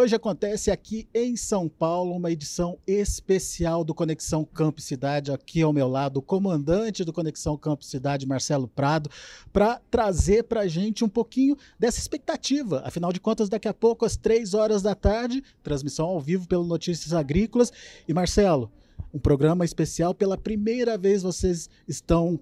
[0.00, 5.30] hoje acontece aqui em São Paulo uma edição especial do Conexão Campo Cidade.
[5.30, 9.10] Aqui ao meu lado, o comandante do Conexão Campo Cidade, Marcelo Prado,
[9.52, 12.82] para trazer para a gente um pouquinho dessa expectativa.
[12.82, 16.64] Afinal de contas, daqui a pouco, às três horas da tarde, transmissão ao vivo pelo
[16.64, 17.70] Notícias Agrícolas.
[18.08, 18.72] E Marcelo,
[19.12, 20.14] um programa especial.
[20.14, 22.40] Pela primeira vez vocês estão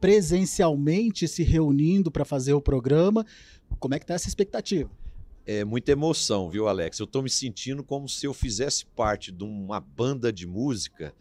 [0.00, 3.26] presencialmente se reunindo para fazer o programa.
[3.80, 5.01] Como é que está essa expectativa?
[5.44, 6.98] É muita emoção, viu, Alex?
[6.98, 11.14] Eu estou me sentindo como se eu fizesse parte de uma banda de música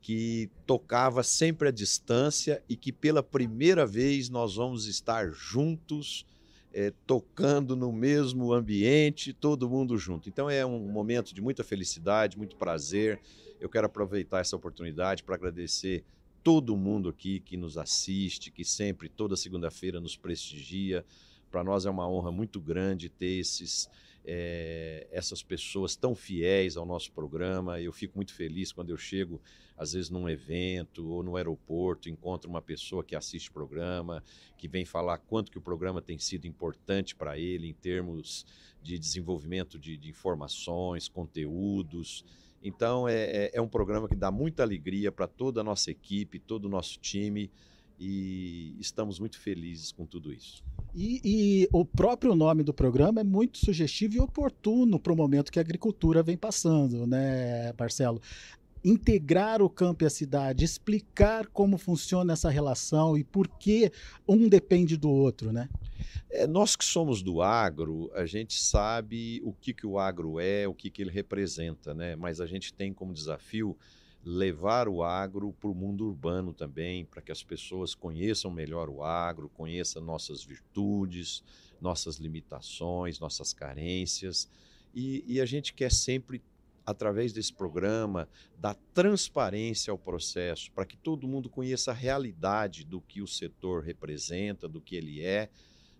[0.00, 6.24] que tocava sempre à distância e que pela primeira vez nós vamos estar juntos,
[6.72, 10.28] é, tocando no mesmo ambiente, todo mundo junto.
[10.28, 13.20] Então é um momento de muita felicidade, muito prazer.
[13.60, 16.04] Eu quero aproveitar essa oportunidade para agradecer
[16.42, 21.04] todo mundo aqui que nos assiste, que sempre, toda segunda-feira, nos prestigia
[21.50, 23.88] para nós é uma honra muito grande ter esses,
[24.24, 27.80] é, essas pessoas tão fiéis ao nosso programa.
[27.80, 29.40] Eu fico muito feliz quando eu chego,
[29.76, 34.22] às vezes, num evento ou no aeroporto, encontro uma pessoa que assiste o programa,
[34.58, 38.44] que vem falar quanto que o programa tem sido importante para ele em termos
[38.82, 42.24] de desenvolvimento de, de informações, conteúdos.
[42.62, 46.38] Então, é, é, é um programa que dá muita alegria para toda a nossa equipe,
[46.38, 47.50] todo o nosso time
[47.98, 50.62] e estamos muito felizes com tudo isso.
[50.94, 55.52] E, e, o próprio nome do programa é muito sugestivo e oportuno para o momento
[55.52, 58.20] que a agricultura vem passando, né, Marcelo?
[58.84, 63.90] Integrar o campo e a cidade, explicar como funciona essa relação e por que
[64.26, 65.68] um depende do outro, né?
[66.30, 70.68] É, nós que somos do agro, a gente sabe o que, que o agro é,
[70.68, 72.16] o que, que ele representa, né?
[72.16, 73.76] Mas a gente tem como desafio
[74.26, 79.04] levar o agro para o mundo urbano também, para que as pessoas conheçam melhor o
[79.04, 81.44] agro, conheçam nossas virtudes,
[81.80, 84.50] nossas limitações, nossas carências.
[84.92, 86.42] E, e a gente quer sempre,
[86.84, 88.28] através desse programa,
[88.58, 93.84] dar transparência ao processo, para que todo mundo conheça a realidade do que o setor
[93.84, 95.48] representa, do que ele é.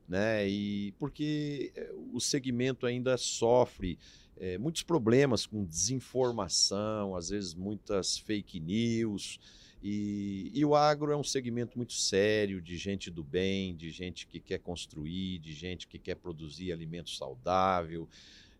[0.09, 0.49] Né?
[0.49, 3.97] E porque eh, o segmento ainda sofre
[4.39, 9.41] é, muitos problemas com desinformação, às vezes muitas fake news.
[9.83, 14.27] E, e, o agro é um segmento muito sério de gente do bem, de gente
[14.27, 18.09] que quer construir, de gente que quer produzir alimento saudável,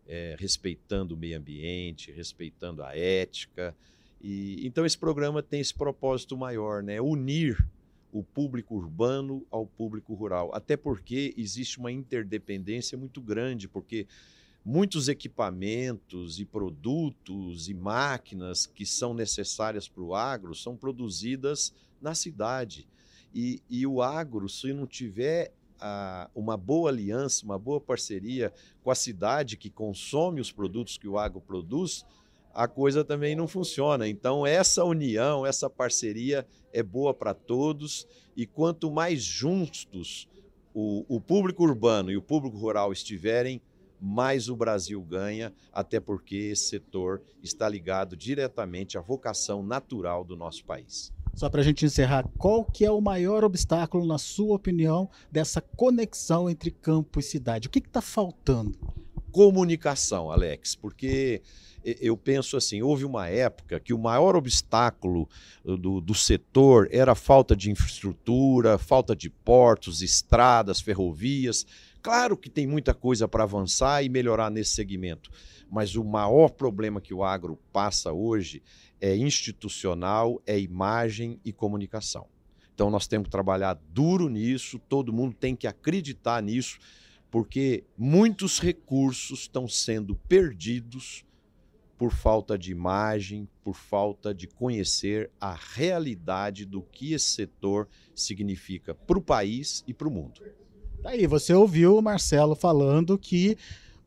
[0.07, 3.75] é, respeitando o meio ambiente, respeitando a ética.
[4.21, 7.01] E, então esse programa tem esse propósito maior, né?
[7.01, 7.57] Unir
[8.11, 10.49] o público urbano ao público rural.
[10.53, 14.07] Até porque existe uma interdependência muito grande, porque
[14.67, 22.13] muitos equipamentos e produtos e máquinas que são necessárias para o agro são produzidas na
[22.13, 22.85] cidade.
[23.33, 28.51] E, e o agro, se não tiver a, uma boa aliança, uma boa parceria
[28.83, 32.05] com a cidade que consome os produtos que o agro produz,
[32.53, 34.05] a coisa também não funciona.
[34.05, 38.05] Então, essa união, essa parceria é boa para todos
[38.35, 40.27] e quanto mais juntos
[40.73, 43.61] o, o público urbano e o público rural estiverem,
[43.99, 50.35] mais o Brasil ganha, até porque esse setor está ligado diretamente à vocação natural do
[50.35, 51.11] nosso país.
[51.33, 55.61] Só para a gente encerrar, qual que é o maior obstáculo, na sua opinião, dessa
[55.61, 57.67] conexão entre campo e cidade?
[57.67, 58.75] O que está faltando?
[59.37, 61.41] Comunicação, Alex, porque
[61.83, 65.29] eu penso assim, houve uma época que o maior obstáculo
[65.63, 71.65] do, do setor era a falta de infraestrutura, falta de portos, estradas, ferrovias,
[72.07, 75.29] Claro que tem muita coisa para avançar e melhorar nesse segmento,
[75.69, 78.63] mas o maior problema que o agro passa hoje
[79.01, 82.25] é institucional, é imagem e comunicação.
[82.73, 86.79] Então nós temos que trabalhar duro nisso, todo mundo tem que acreditar nisso,
[87.29, 91.25] porque muitos recursos estão sendo perdidos
[91.97, 98.93] por falta de imagem, por falta de conhecer a realidade do que esse setor significa
[98.93, 100.41] para o país e para o mundo.
[101.01, 103.57] Tá aí, você ouviu o Marcelo falando que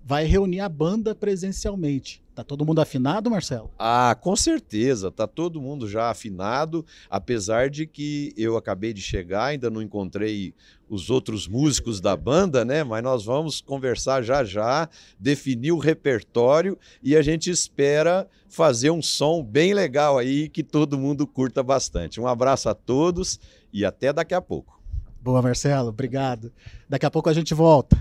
[0.05, 2.23] vai reunir a banda presencialmente.
[2.35, 3.70] Tá todo mundo afinado, Marcelo?
[3.79, 9.47] Ah, com certeza, tá todo mundo já afinado, apesar de que eu acabei de chegar,
[9.47, 10.55] ainda não encontrei
[10.88, 12.82] os outros músicos da banda, né?
[12.82, 14.88] Mas nós vamos conversar já já,
[15.19, 20.99] definir o repertório e a gente espera fazer um som bem legal aí que todo
[20.99, 22.20] mundo curta bastante.
[22.20, 23.38] Um abraço a todos
[23.73, 24.81] e até daqui a pouco.
[25.23, 26.50] Boa, Marcelo, obrigado.
[26.88, 28.00] Daqui a pouco a gente volta.